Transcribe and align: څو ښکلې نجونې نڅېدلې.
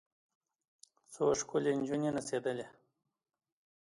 څو 1.13 1.23
ښکلې 1.39 1.71
نجونې 1.79 2.09
نڅېدلې. 2.15 2.65